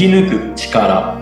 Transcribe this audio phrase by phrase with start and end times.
[0.00, 1.12] き抜く力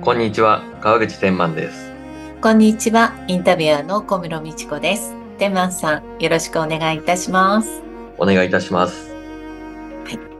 [0.00, 1.92] こんにちは、川口天満です。
[2.40, 5.14] こんにちは、インタビュアーの小室美智子です。
[5.36, 7.82] 天満さん、よろしくお願いいたします。
[8.16, 9.14] お願いいたします。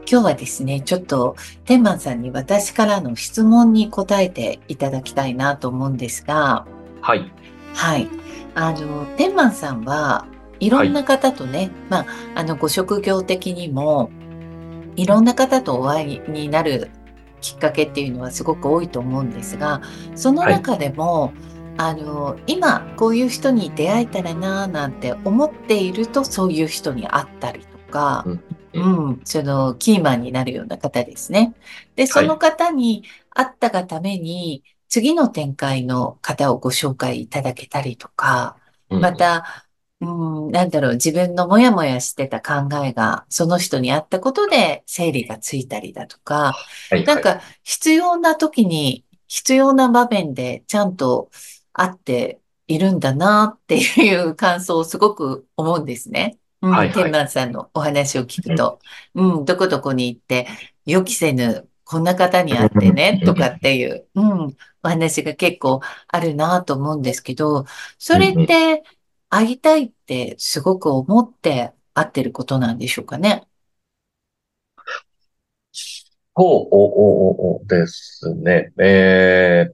[0.09, 1.35] 今日はですね、ちょっと
[1.65, 6.65] 天満さんに私からの質問に答えていただきたいなと思うんですが、
[7.01, 7.31] はい。
[7.75, 8.07] はい。
[8.55, 10.25] あの、天満さんは
[10.59, 10.69] い。
[10.69, 14.09] ろんな方とね、まあ、あの、ご職業的にも、
[14.95, 16.89] いろんな方とお会いになる
[17.41, 19.81] きっかけっていうのはすごく多いと思うんですが、
[20.15, 21.33] その中でも、
[21.77, 28.43] あの、今こういう人に出会えたらなぁなんて思っているとそういう人に会ったりとか、うん。
[28.73, 31.55] うん、そのキーマンになるような方ですね。
[31.95, 38.57] で、その方に会ったがために、次の展開の方をご紹介いただけたりとか、
[38.89, 39.01] うん。
[39.01, 39.66] ま、た、
[39.99, 46.55] うん、なんだろう、自分のもやもやしてた考えが、その人に会ったことで整理がついたりだとか、
[46.91, 51.29] はい、なんか必要な時に、必要な場面でちゃんと
[51.73, 56.37] 会っているんだなっていう感想をすごく思うんですね。
[56.61, 56.93] うん、はいはい。
[56.93, 58.79] 天満さんのお話を聞くと、
[59.15, 60.47] うん、どこどこに行って、
[60.85, 67.65] 予期せぬ、こんな方に会ってね、とかっていう、うん、お話が結構あるなと思うんですけど、
[67.97, 68.83] それって
[69.29, 73.47] 会いたいってすごく思って会ってることなんでしょうかね？
[75.73, 78.71] そう、お、お、お、おですね。
[78.79, 79.73] えー、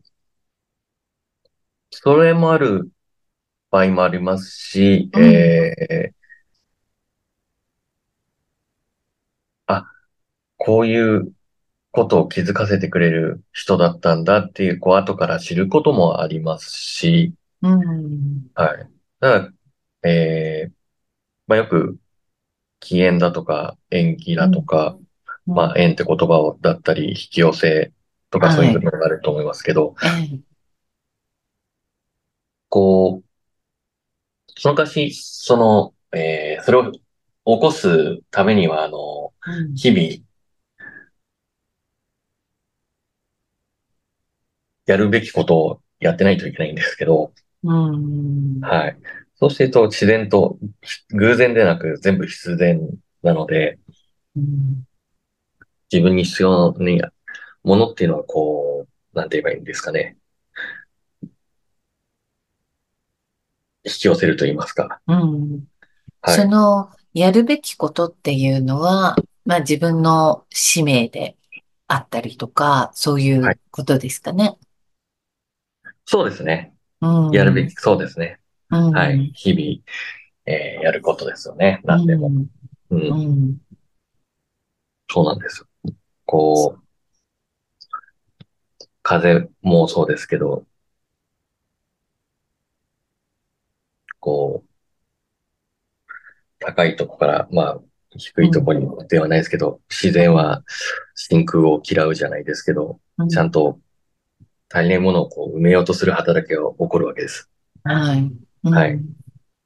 [1.91, 2.89] それもある
[3.69, 6.13] 場合もありますし、うんえー、
[9.67, 9.85] あ、
[10.57, 11.31] こういう
[11.91, 18.89] ことを気づかせてくれる人だったんだっていう、こう、後から知ることもありますし、うん、はい。
[19.23, 19.49] ただ、
[20.03, 20.71] えー、
[21.47, 21.97] まあ、よく、
[22.81, 24.97] 起縁だとか、縁起だとか、
[25.45, 27.93] まあ、縁って言葉をだったり、引き寄せ
[28.31, 28.55] とかはい。
[28.57, 30.39] そういう部分があると思いますけど、ええ。
[32.67, 36.99] こう、そのかし、その、えーそれを起
[37.45, 39.73] こすためには、あの、うん。
[39.73, 40.25] 日々、
[44.85, 48.97] やるべきことをやってないといけないんですけど、うん、はい。
[49.35, 50.57] そうすると自然と、
[51.09, 52.89] 偶然でなく全部必然
[53.21, 53.79] なので、
[54.35, 54.85] うん
[55.91, 57.11] 自分に必要な
[57.63, 60.17] ものっていうのは、こう、なんて言えばいいんですかね。
[63.85, 64.99] 引き寄せると言いますか。
[65.07, 65.67] うん
[66.21, 66.35] はい。
[66.35, 69.15] その、やるべきことっていうのは、
[69.45, 71.35] まあ自分の使命で
[71.87, 74.57] あったりとか、そういはいうことですかね。
[76.05, 76.72] そうですね。
[77.07, 77.31] うん。
[77.31, 78.39] やるべき、そうですね。
[78.69, 78.91] うん。
[78.91, 79.31] はい。
[79.35, 79.83] 日々、
[80.45, 81.81] えーやることですよね。
[81.85, 82.27] 何でも。
[82.27, 82.49] うん。
[82.91, 83.09] うん。
[83.09, 83.57] うん。
[85.09, 85.67] そうなんですよ。
[86.25, 86.83] こう、
[89.03, 90.65] 風もそうですけど、
[94.19, 94.67] こう、
[96.59, 97.79] 高いとこから、まあ、
[98.17, 100.63] 低いところにではないですけど、自然は
[101.15, 103.79] 真空を嫌うじゃないですけど、うんちゃんと
[104.73, 107.49] 足りないものをこう埋めようとする働きが起こるわけです。
[107.83, 108.31] はい。
[108.63, 108.99] うんはい。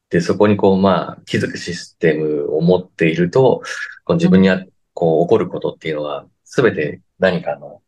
[0.10, 3.62] で、そこにこう、まあ、気づくシステムを持っていると、
[4.06, 4.64] こう自分にあ
[4.94, 7.82] こう起こることっていうのは、すべて何かの、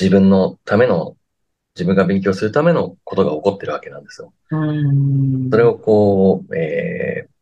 [0.00, 1.16] 自分のための、
[1.74, 4.32] 自分が勉強するためのことが起こってるわけなんですよ。
[4.50, 5.50] うん。
[5.50, 7.38] それをこう、えー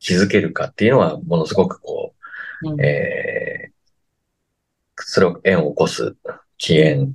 [0.00, 2.14] 気づけるかっていうのは、ものすごくこ
[2.62, 3.77] うんう、えー
[5.04, 6.16] それを縁を起こす
[6.56, 7.12] 起源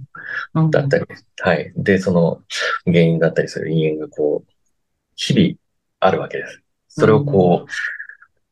[0.53, 1.05] うんだったり、
[1.39, 1.73] はい。
[1.75, 2.41] で、その
[2.85, 4.51] 原因だったりする因縁がこう、
[5.15, 5.55] 日々
[5.99, 6.61] あるわけです。
[6.87, 7.65] それをこ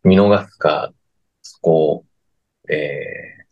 [0.04, 0.92] う、見逃すか、
[1.42, 2.06] そこを、
[2.72, 3.46] え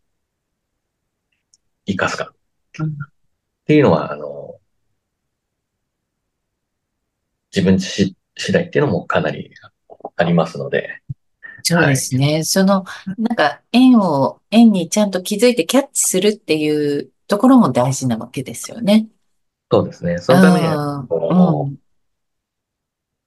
[1.88, 2.34] ー、生かすか。
[2.80, 4.60] うんっていうのは、あの、
[7.56, 9.52] 自分自次第っていうのもかなり
[10.16, 11.04] ありますので、
[11.76, 12.44] そうですね。
[12.44, 12.86] その、
[13.18, 19.08] なんか、縁を、縁にちゃんと気づいてキャッチするっていうところも大事なわけですよね。
[19.72, 20.18] そうですね。
[20.18, 21.78] そのためには、うんこう、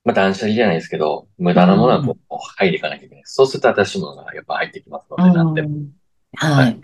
[0.05, 3.23] まあ、断捨離じゃないですけど、無駄なものはこう入っていかなきゃいけない。
[3.25, 5.69] そうすると新しいものがやっぱ入ってきますので、なんでも。
[5.69, 5.93] うん
[6.35, 6.81] はい。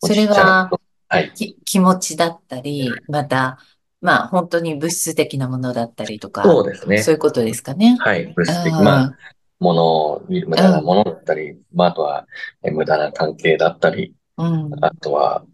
[0.00, 0.70] それは
[1.08, 1.32] はい。
[1.32, 3.58] き気持ちだったり、また、
[4.00, 6.98] まあ本当に物質的なものだったりとか、そうですね。
[7.02, 7.96] そういうことですかね。
[8.00, 8.32] はい。
[8.34, 9.18] 物質的、うんまあ、
[9.60, 12.26] もの、無駄なものだったり、まあ、あとは、
[12.62, 14.84] え無駄な関係だったり、うん。
[14.84, 15.44] あとは、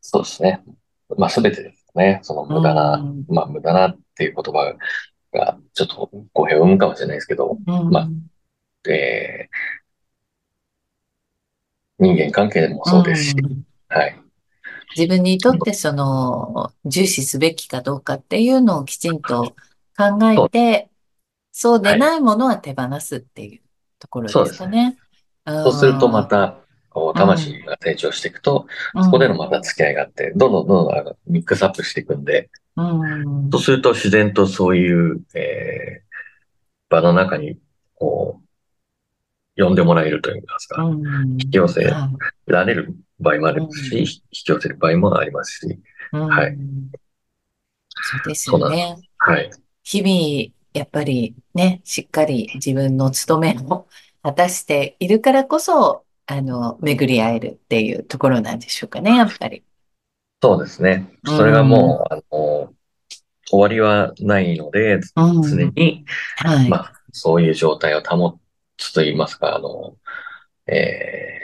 [0.00, 0.64] そうですね。
[1.16, 2.20] まあ、すべてですね。
[2.22, 4.74] その無駄な、うんまあ、無駄なっていう言葉
[5.32, 8.28] がちょっと語弊を生むかもしれないですけど、うまん。
[8.86, 9.78] あ、えー
[12.00, 13.64] 人間関係でもうそうですし、ん。
[13.88, 14.16] はい。
[14.96, 19.54] 自分にとってその重視すべきかどうかっていうのをきちんと
[19.96, 20.90] 考えて、
[21.60, 22.08] そうではい。
[22.08, 23.62] ないものは手放すっていう
[23.98, 24.98] ところですかね。
[25.46, 26.26] うそうするとまん。
[26.26, 26.58] た。
[27.14, 29.62] 魂が成長していくと、うそこでのまたん。
[29.62, 32.80] 付き合いがあって、どんどんどんどんあのミックスアップしていくんで、う。
[33.52, 36.08] そうんすると自然とそういう、えー
[36.90, 37.58] 場の中に、
[37.96, 38.42] こ
[39.58, 40.88] う、呼んでもらえるといいますうか、
[41.38, 41.58] 引きん。
[41.58, 42.18] 寄せはい。
[42.46, 44.00] られる場合もあうりますし、ん。
[44.00, 45.80] 引き寄せる場合もありますし、
[46.12, 46.58] うはい。
[46.58, 46.90] ん。
[48.00, 48.50] そうです。
[48.50, 49.02] よね。
[49.18, 49.50] はい。
[49.84, 53.88] 日々、やっぱりね、しっかり自分の務めを
[54.22, 59.64] 果たしているからこそ、あの、巡り会えるっていうところなんでしょうかね、やっぱり。
[60.42, 61.18] そうですね。
[61.24, 61.68] うそれがん。
[61.68, 62.74] もう、あの、
[63.46, 65.74] 終わりはないので、う常ん。
[65.76, 66.04] に、
[66.36, 66.70] はい。
[66.70, 68.38] まあ、そういう状態を保
[68.76, 69.96] つと言いますか、あの、
[70.66, 71.38] えー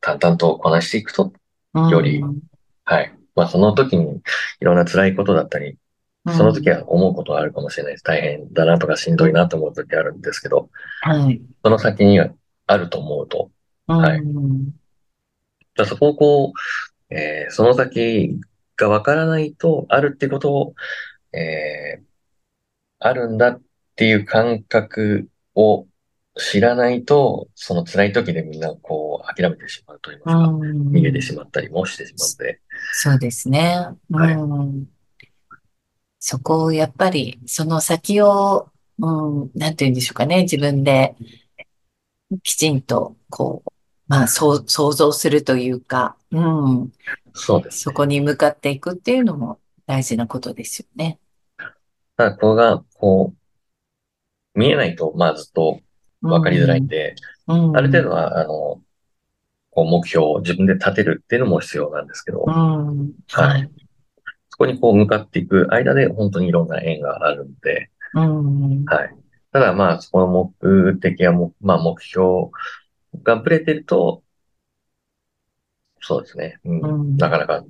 [0.00, 1.32] 淡々とこなしていくと、
[1.74, 2.40] うより、ん。
[2.84, 3.14] はい。
[3.34, 4.22] まあ、その時に
[4.60, 5.76] いろんな辛いことだったり、う
[6.26, 6.70] その時ん。
[6.70, 8.04] は思うことはあるかもしれないです。
[8.04, 11.44] 大変だなとかしんどいなと思う時あるんですけど、はい。
[11.64, 12.30] その先には
[12.66, 13.50] あると思うと、
[13.86, 14.24] うはい。
[14.24, 14.74] ん。
[15.76, 16.52] だそこをこ
[17.10, 18.40] う、えーその先
[18.76, 20.74] がわからないと、あるってことを、
[21.32, 22.04] えー
[23.00, 23.62] あるんだっ
[23.96, 25.86] ていう感覚を
[26.36, 30.56] 知らないと、その辛い時でみんなこう諦めてしまうと言いまうすか、
[30.92, 31.36] 逃げてしん。
[31.36, 32.60] まったりもしてしまうので、
[32.92, 33.86] そうですね。
[34.10, 34.44] うはい。
[36.24, 36.28] ん。
[36.28, 40.42] そこをやっぱり、その先を、うん、なんて言うんでしょうかね。
[40.42, 41.16] 自分で
[42.42, 43.70] きちんと、こう、
[44.08, 46.92] まあ、そう、想像するというか、うん。
[47.34, 47.78] そうですね。
[47.82, 51.18] そこに向かっていくっていうのも大事なことですよね。
[52.16, 55.80] ただ、これが、こう、見えないと、まあずっと
[56.22, 56.88] うわかりづらいんん。
[56.88, 57.16] で、
[57.48, 58.12] うある程度ん。
[58.12, 58.80] は、あの、
[59.70, 63.12] こう目標を自分で立てるっていうのも必要なんですけうど、ん。
[63.32, 63.48] は。
[63.48, 63.70] はい
[64.64, 68.84] こにこう向かっていく間で本当にいろんな縁があるんで、うん。
[68.84, 69.16] はい。
[69.52, 72.50] ただまあ、そこの目的やも、まあ目標
[73.22, 74.22] がぶれてると、
[76.00, 76.58] そうですね。
[76.64, 76.70] う。
[76.70, 77.16] うんん。
[77.16, 77.64] なかなか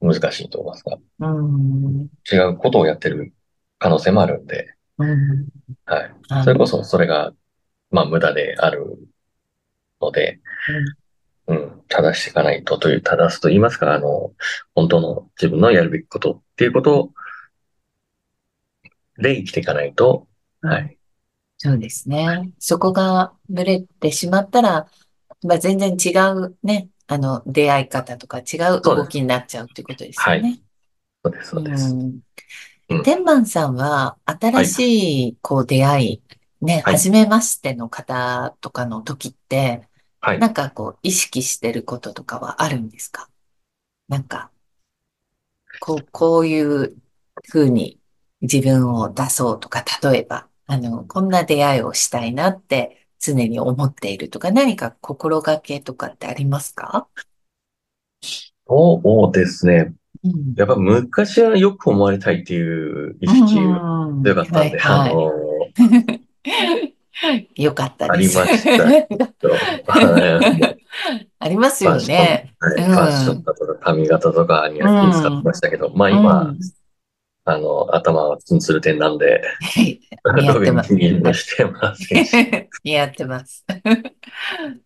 [0.00, 2.08] 難しいと思いますが、うん。
[2.30, 3.32] 違うことをやってる
[3.78, 5.48] 可能性もあるんで、うん。
[5.84, 6.14] はい。
[6.28, 6.44] はい。
[6.44, 7.32] それこそそれが、
[7.90, 8.96] まあ無駄である
[10.00, 11.01] ので、うん。
[11.48, 14.32] うん、正していかないとという、正すと言いますか、あの、
[14.74, 17.12] 本当の自分のやるべきことっていうこと
[19.18, 20.28] で生きていかないと、
[20.62, 20.70] うん。
[20.70, 20.98] はい。
[21.58, 22.50] そうですね。
[22.58, 24.86] そこがブレてしまったら、
[25.44, 28.80] まあ、全然違うね、あの、出会い方とか違う。
[28.82, 30.38] 動きになっちゃうってことですはい。
[30.38, 30.60] よね。
[31.24, 31.94] そうです、そううです。
[31.94, 33.02] うん。
[33.04, 34.66] 天満さんは新はい。
[34.66, 36.22] しい、こう、出会い、
[36.60, 36.94] ね、はい。
[36.94, 39.88] 初めましての方とかの時って、
[40.22, 40.38] はい。
[40.38, 43.28] なんかこう、意識してることとかはあるんですか？
[44.08, 44.50] なんか、
[45.80, 46.96] こう、こういう
[47.50, 48.00] 風に
[48.40, 57.08] 自分を出そうとか、例えば、あの、こんな出会いをしたいなって常に思っているとか、何か心がけとかってありますか？
[58.66, 59.92] そうですね。
[60.24, 60.54] うん。
[60.56, 62.62] やっぱ昔はよく思われたいってい
[63.10, 64.22] う意う識がん。
[64.22, 65.14] はい、強かったんで、あはい。
[65.14, 65.72] の、
[67.56, 68.38] よかったありです。
[68.38, 68.88] ました
[71.38, 72.54] ありますよね。
[72.60, 73.44] ファッションん。
[73.44, 75.44] だとか髪型とかにうは気遣ってん。
[75.44, 76.58] ましたけど、まあう今、ん。
[77.44, 80.00] あの、頭はツンツルテンなんで、はい。
[80.86, 82.32] 気にもしてませんし、
[82.84, 83.64] 似合ってます。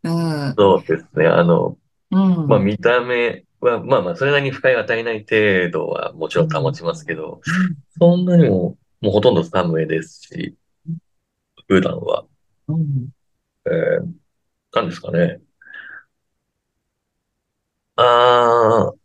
[0.03, 0.55] うん。
[0.59, 1.27] そうですね。
[1.27, 1.77] あの、
[2.11, 2.17] う
[2.47, 2.61] まあん。
[2.61, 6.73] 見た目は、まあまあそれなりに不快を与えない程度はもちうろん保ん。
[6.73, 7.77] ちますけど、うん。
[7.99, 10.57] そんなにも、もうほとんどサムエですし、
[11.69, 12.25] 普段は、
[12.69, 13.09] うん。
[13.67, 14.07] えー、
[14.73, 15.41] なんですかね。
[17.97, 18.97] あー、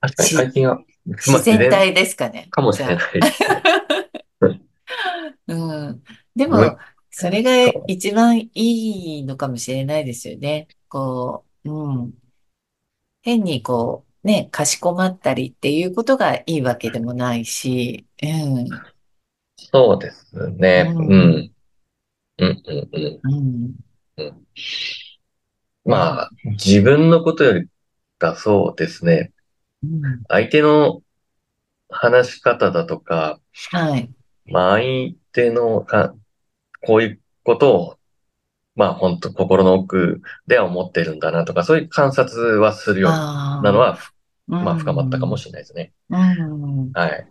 [0.00, 0.84] 確かにし、最近は、ま
[1.16, 2.48] 自然然体ですかね。
[2.50, 2.86] かもしれ。
[2.86, 2.98] ない。
[5.48, 5.54] う
[5.90, 6.02] ん。
[6.34, 6.78] でむ、も、
[7.10, 7.52] それが
[7.86, 8.50] 一番い
[9.20, 10.68] いのかもしれないですよね。
[10.88, 12.14] こう、うん。
[13.22, 18.66] 変にこう、ね、かしこまったりっていうことがいいわけでもないし、うん。
[19.56, 20.92] そうですうね。
[20.98, 21.06] うん。
[21.14, 21.52] ん。
[22.38, 23.20] うん、うん、うん。
[23.22, 23.74] うん。
[24.16, 24.46] うん
[25.84, 25.84] ね。
[25.84, 27.68] まあ、自分のことより
[28.18, 29.32] かそうですね。
[29.84, 30.22] うん。
[30.28, 31.02] 相手の
[31.88, 33.40] 話し方だとか、
[33.70, 34.10] はい。
[34.46, 36.14] まあ相手のか、
[36.84, 37.98] こういうことを、
[38.74, 43.98] まあ本当心の奥では思ってるんだなとか、そういう観察はするようなのあは
[44.46, 45.92] まあ深まったかもしれないですね。
[46.10, 46.92] うん。
[46.92, 47.26] はい。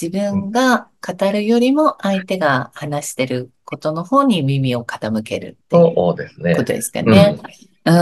[0.00, 6.64] 自分が語るよりも相手が話してることの方に耳を傾けるっていうそうですねこ。
[6.64, 7.06] とですかうん。
[7.10, 7.36] ね。
[7.84, 7.94] うん。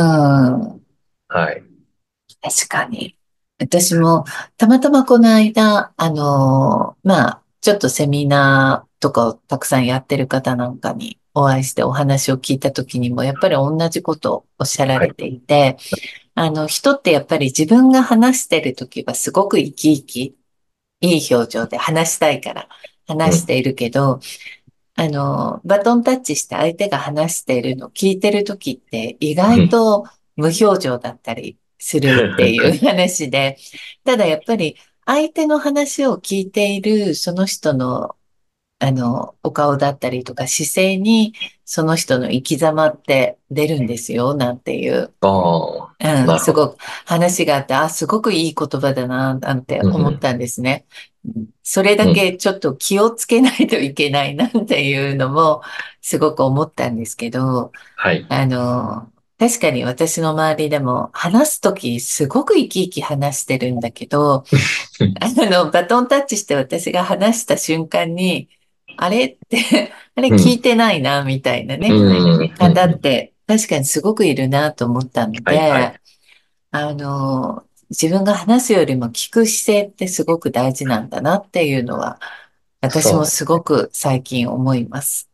[1.28, 1.62] はい。
[2.40, 3.16] 確かに。
[3.58, 4.24] 私も、
[4.56, 15.76] たまたまこの間、あのーまあ、ちょっとセミナーとかをたくさんやってる方なんかにお会いしてお話を聞いた時にも、やっぱり同じことをおっしゃられていて、
[16.40, 20.36] あの、人ってやっぱり自分が話してる時はすごく生き生き、
[21.00, 22.68] いい表情で話したいから
[23.08, 24.20] 話しているけど、
[24.94, 33.56] あの、バトンタッチして相手が話しているのを聞いてる時って意外と無表情だったりするっていう 話で、
[34.04, 34.76] ただやっぱり
[35.06, 38.14] 相手の話を聞いているその人の
[38.80, 45.12] あの、お顔だったりとか姿勢にその人の生き様って出るんですよ、なんていう。
[45.20, 46.40] ああ、うん。
[46.40, 50.86] すごく話があって、あ、すごくいい言葉だな、なんて思ったんですね。
[51.62, 55.62] それだけちょっと気をつけないといけないなっていうのも
[56.00, 58.24] すごく思ったんですけど、はい。
[58.28, 64.44] あの、確かに私の周りでも話すときすごく生き生き話してるんだけど、
[65.20, 68.48] あの、バトンタッチして私が話した瞬間に、
[69.00, 71.88] あれって、 あれ聞いてないな、みたいなね。
[71.88, 72.48] うん。
[72.54, 76.00] 方って確かにすごくいるなと思ったので、はいはい
[76.70, 82.20] あの、自分が話すよりも聞く姿勢ってすごく大事なんだなっていうのは、
[82.82, 85.30] 私もすごく最近思います。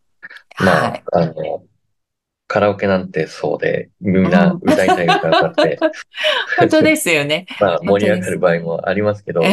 [0.60, 1.04] まはい。
[1.12, 1.64] あ、あの、
[2.46, 5.78] カラオケなんてそうで、みんな歌いたい歌歌って、
[6.58, 7.46] 本当ですよね。
[7.58, 9.44] まあ盛り上がる場合もありますけどう、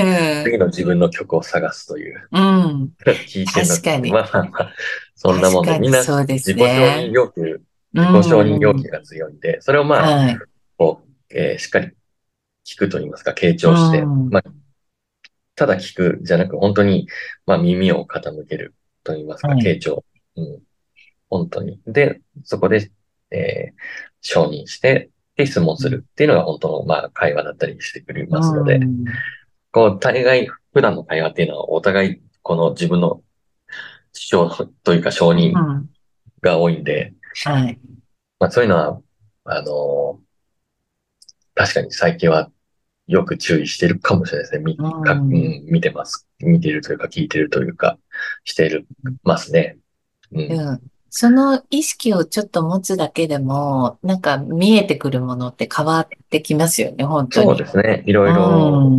[0.44, 0.60] 次ん。
[0.60, 2.92] の自分の曲を探すという、うん。
[3.28, 4.74] 聞いてるの確かにまあまあまあ、
[5.16, 7.12] そんなもんで、確かにみんなそうです自己承認ね。
[7.12, 7.62] 要求、
[7.94, 10.38] 自己承認要求が強いんで、それをまあ、はい。
[10.78, 11.92] こう、えーしっかり
[12.66, 14.44] 聞くと言いますか、傾聴して、うんまあ、
[15.56, 17.08] ただ聞くじゃなく、本当に、
[17.46, 20.04] まあ耳を傾けると言いますか、はい傾聴。
[20.36, 20.60] うん。
[21.32, 21.82] 本当に。
[21.88, 22.92] で、そこで、
[23.32, 29.06] えー承認して、で、質問するっていうのが本当の、まあ、会話だったりしてくれますので、うん
[29.72, 33.24] こう、大概、普段の会話っていうのは、お互い、この自分の
[34.14, 35.90] 主張というか承認うん
[36.42, 37.14] が多いんで、
[37.46, 37.80] はい。
[38.40, 39.02] まあそういうのは、
[39.44, 40.20] あの
[41.56, 42.52] 確かに最近は
[43.08, 44.64] よく注意してるかもしれないですね。
[44.64, 45.30] み、うんか、うん、
[45.68, 46.28] 見てます。
[46.40, 47.98] 見てるというか聞いてるというか、
[48.44, 48.88] してる、
[49.24, 49.78] ますね。
[50.32, 50.52] うん。
[50.52, 50.82] うん。
[51.14, 57.60] その意識をちょっと持つだけでも、なんか見えてくるものって変わってきますよね、本当そうに。
[57.60, 58.04] ですね。
[58.08, 58.90] いろいろ、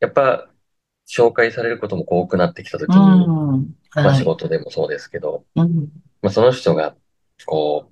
[0.00, 0.48] やっぱ、
[1.06, 3.54] 紹介されることも多くなってきたときに、うん。
[3.54, 3.74] うん。
[3.94, 4.18] まあはい。
[4.18, 5.88] 仕事でもそうですけど、うん。
[6.22, 6.96] まあその人が、
[7.44, 7.90] こ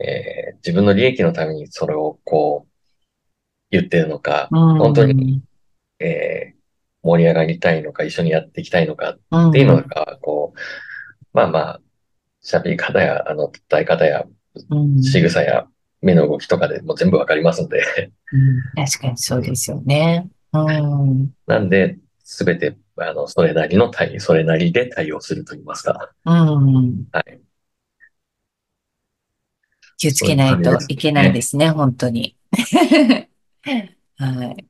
[0.00, 2.72] う、えー自分の利益のためにそれをこう、
[3.70, 5.42] 言ってるのか、本当に、
[6.00, 6.58] えー
[7.00, 9.50] 盛り上がりたいのか、一緒にやっていきたいのかうん。
[9.50, 10.58] っていうのが、こう、
[11.32, 11.80] まあまあ、
[12.44, 14.24] 喋り方や、あの、伝え方や、
[14.70, 15.02] うん。
[15.02, 15.66] 仕草や、
[16.00, 17.82] 目の動きとかでもう全部わかりますんで、
[18.32, 20.28] うん確かにそうですよね。
[20.52, 21.30] うん。
[21.46, 26.10] なんで、すべて、あの、それなりの対、それなりで対応すると言いますか。
[26.24, 27.04] うん。
[27.10, 27.40] はい。
[29.96, 32.36] 気をつけないといけないですね、本当に。
[34.16, 34.66] はい。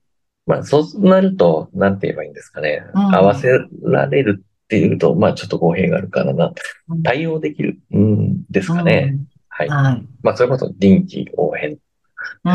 [0.47, 2.83] まあ、そうなると、なんて言えばいいんですかね。
[2.95, 3.49] うん合わせ
[3.83, 6.53] られるっていうと、まあ、ちょっと語弊があるからな。
[6.89, 9.19] うん対応できる、うん、ですかね。
[9.49, 9.67] はい。
[9.67, 10.07] うんはい。
[10.23, 11.79] まあ、そういうこと、臨機応変で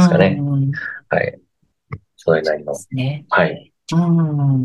[0.02, 0.72] すかねうん。
[1.10, 1.40] はい。
[2.16, 2.80] それなりので。
[2.80, 3.26] すね。
[3.30, 3.74] はい。
[3.92, 4.18] うん。
[4.18, 4.24] う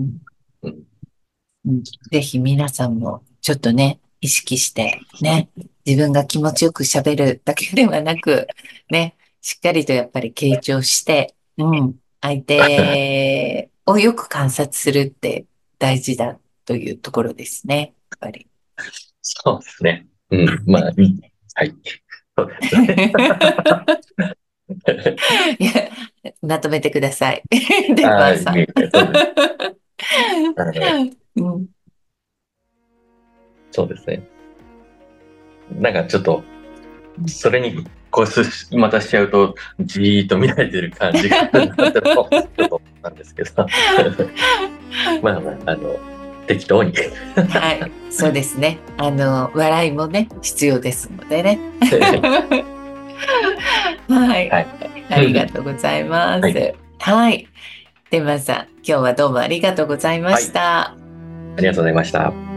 [0.09, 0.21] ん
[0.63, 5.51] うんぜひ皆さんもちょっとね、意識してね、
[5.85, 8.47] 自分が気持ちよく喋るだけではなく、
[8.91, 15.47] ね、しっかりとやっぱり傾聴して、うん、相手をよく観察するって
[15.79, 18.47] 大事だというところですね、やっぱり。
[19.23, 20.07] そうですね。
[20.31, 20.63] うん。
[20.67, 20.83] まあ。
[20.83, 20.91] は
[21.65, 21.75] い。
[22.37, 23.13] そうですね。
[25.59, 25.73] いや、
[26.43, 27.43] まとめてください。
[27.95, 28.37] デバはい。
[28.37, 28.59] ーさん。
[28.59, 29.01] いえいえそ
[31.41, 31.67] う ん
[33.71, 34.29] そうですね。
[35.81, 36.45] なんかちょっと、
[37.27, 43.67] それに、こうす、またしちゃうと、じーっと見られてる感じがなってちょっと思ったんですけど。
[45.23, 46.18] まあまあ、あの、
[46.49, 46.93] 適当に。
[47.49, 48.79] はい、そうですね。
[48.97, 51.61] あの、笑いもね、必要ですのでね。
[54.09, 54.67] はい、はい
[55.11, 56.43] ありがとうございます。
[56.43, 56.49] は
[56.99, 57.49] はい。
[58.11, 60.91] で、まさん、今日はどうもありがとうございました。
[60.91, 60.97] あ
[61.59, 62.48] りがとうございました。